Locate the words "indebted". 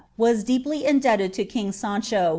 0.83-1.31